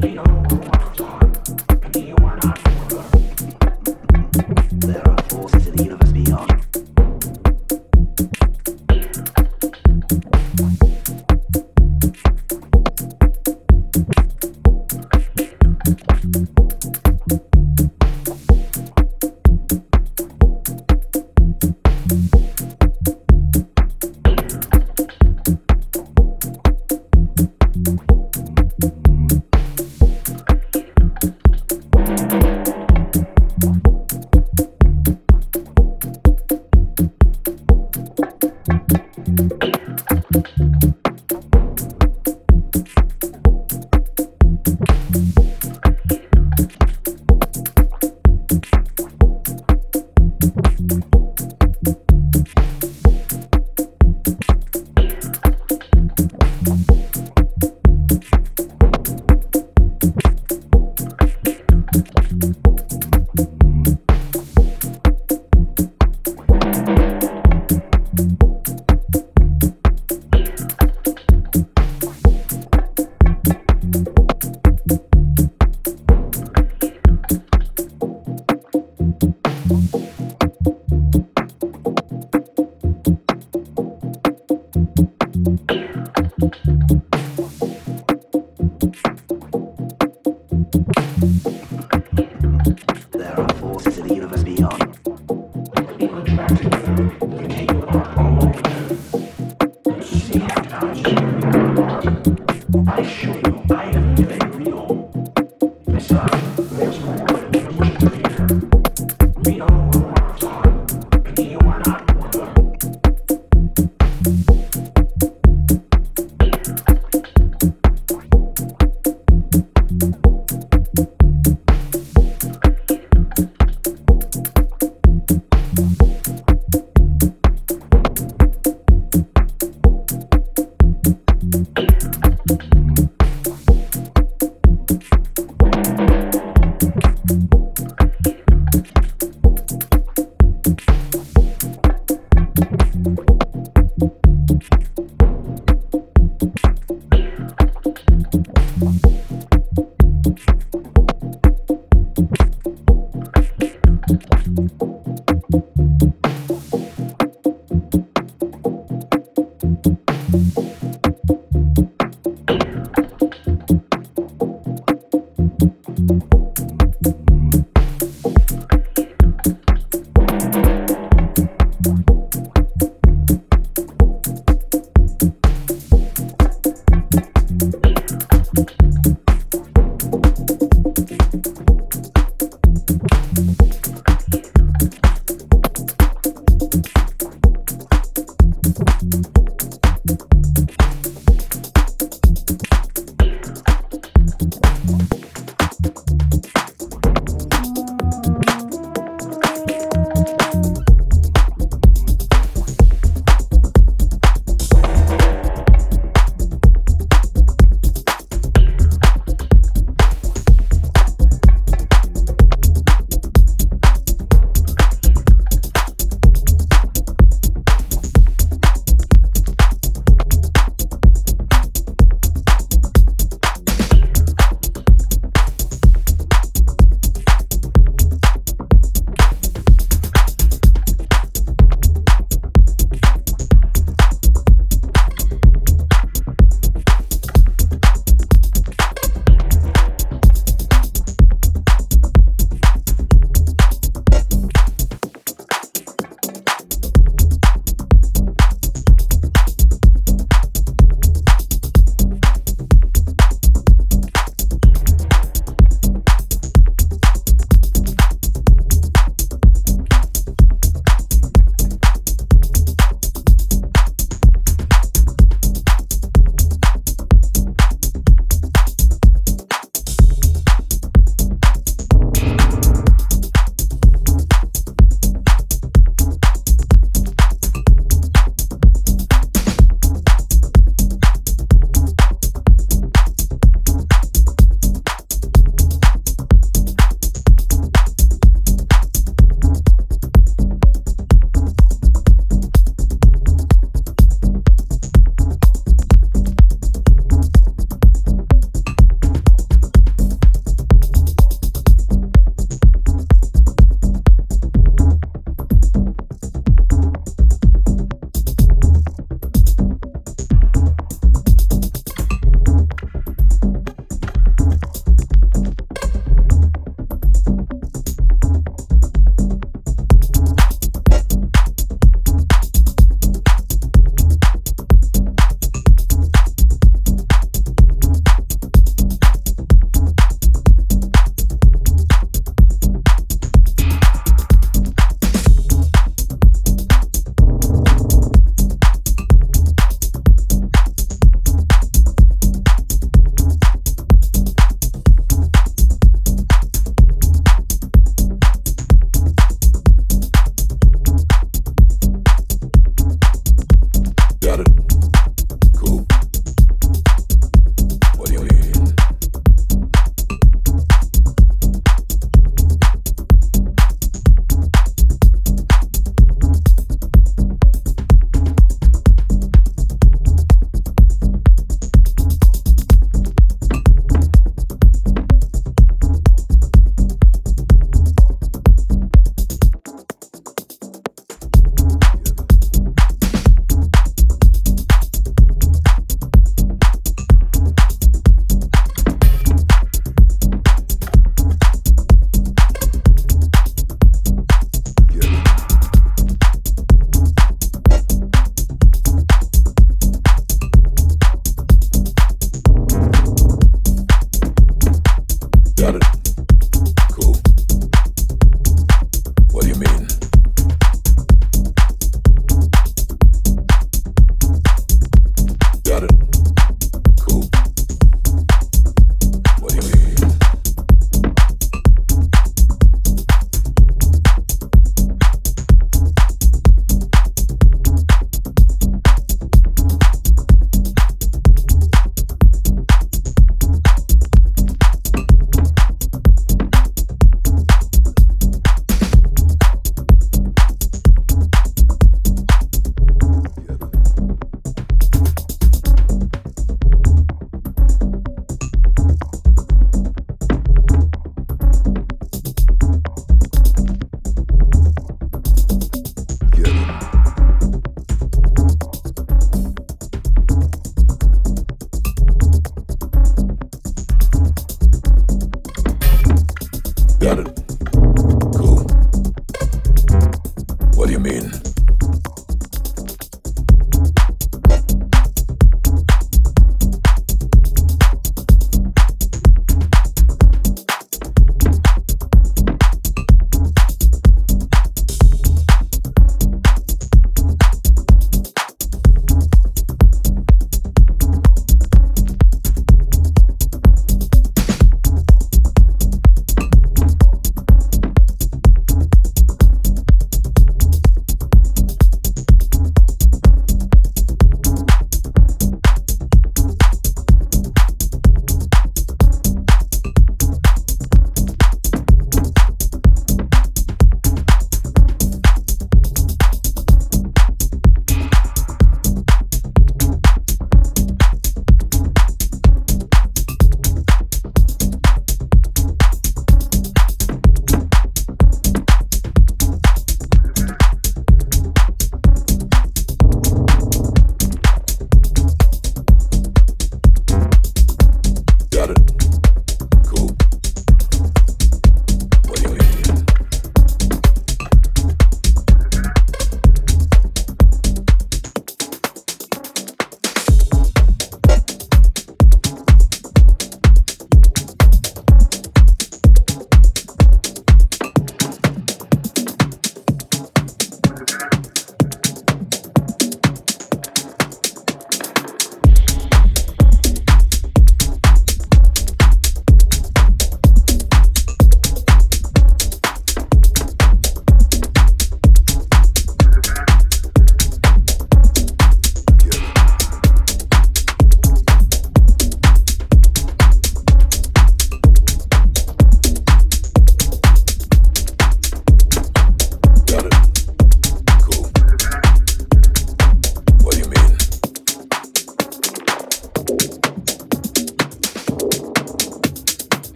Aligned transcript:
We 0.00 0.14
don't 0.14 0.26
want 0.26 0.96
to 0.96 1.17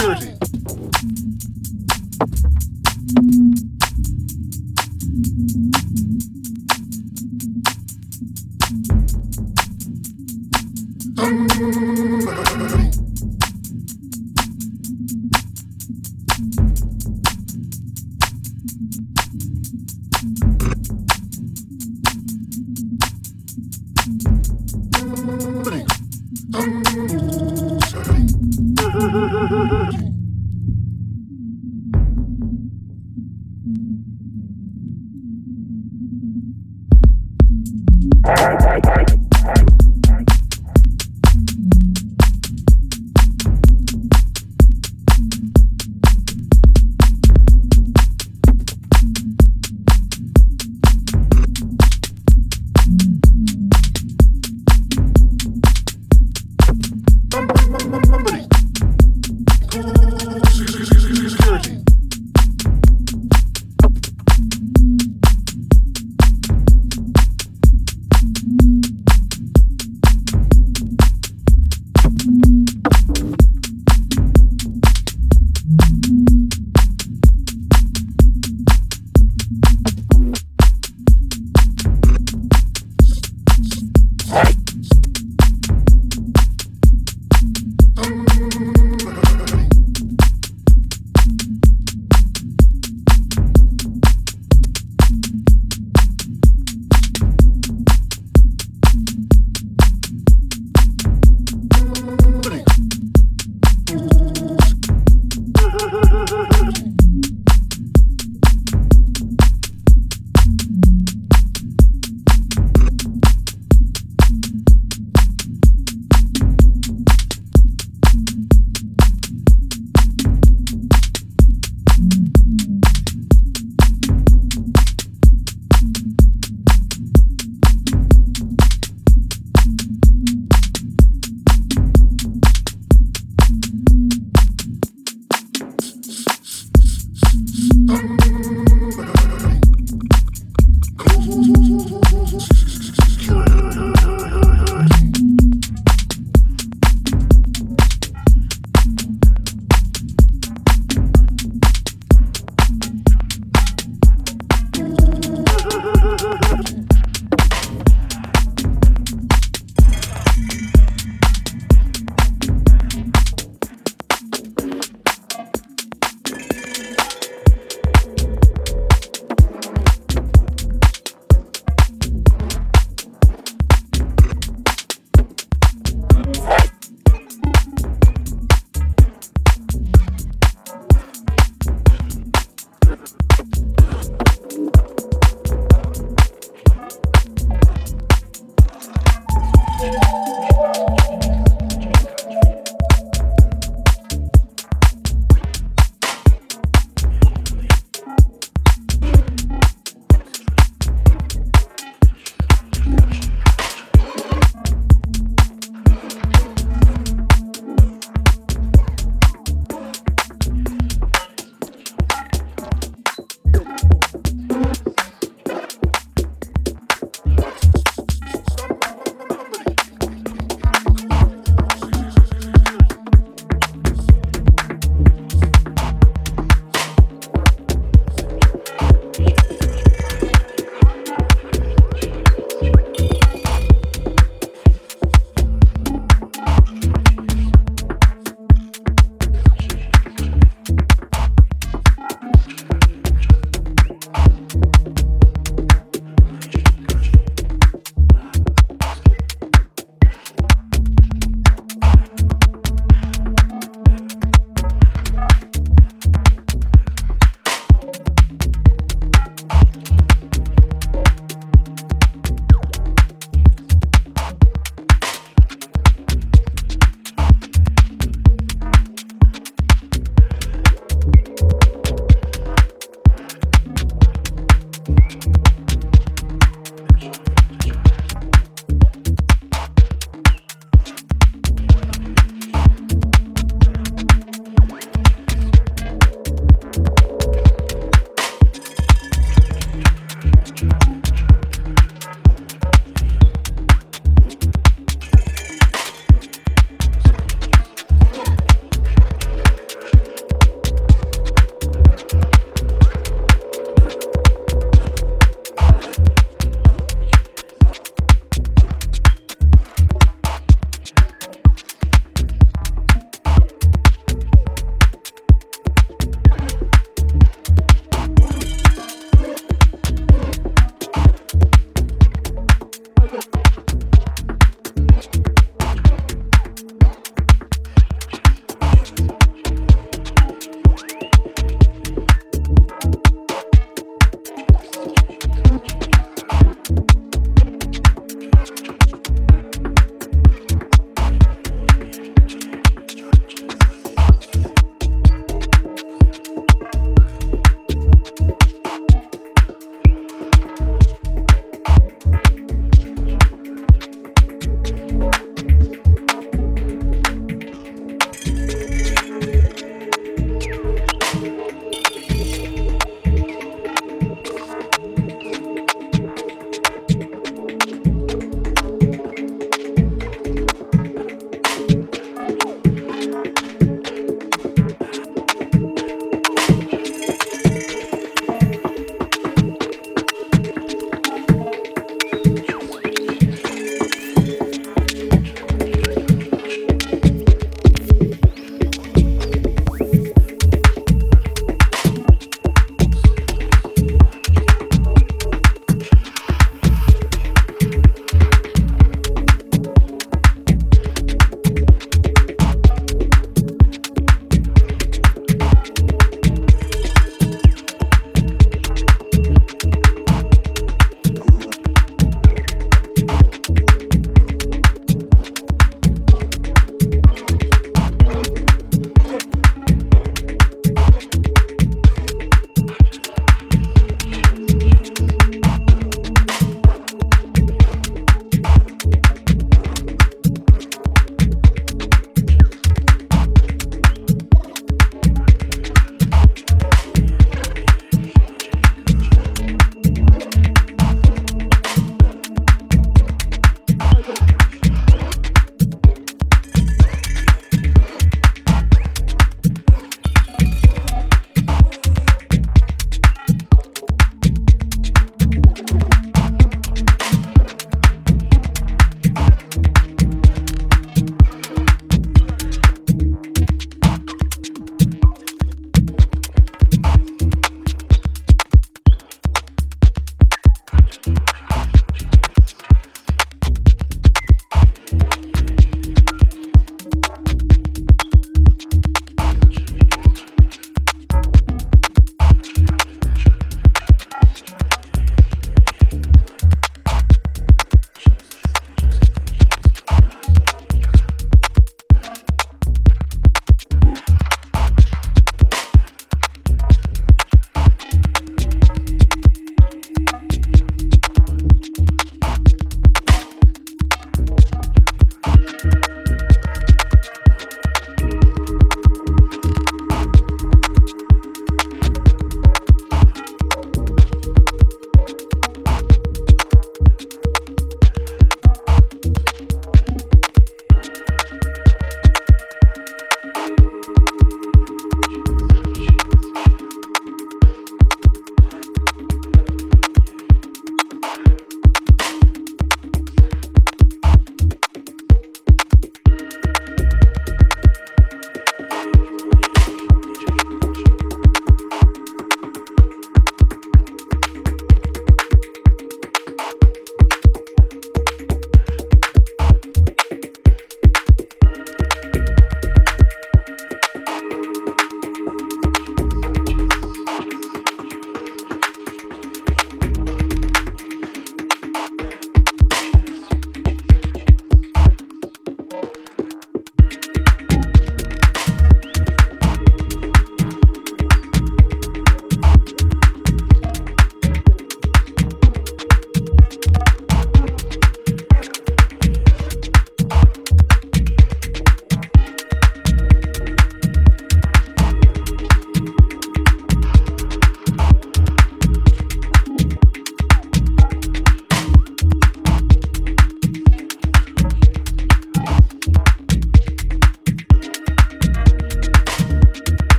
security. 0.00 0.49